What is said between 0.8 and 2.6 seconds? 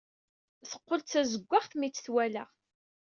d tazewwaɣt mi t-twala.